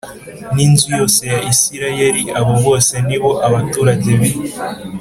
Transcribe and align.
n 0.55 0.57
inzu 0.65 0.87
yose 0.97 1.21
ya 1.33 1.39
Isirayeli 1.51 2.21
abo 2.39 2.53
bose 2.65 2.93
ni 3.07 3.17
bo 3.21 3.31
abaturage 3.47 4.11
b 4.19 4.21
i 4.29 4.31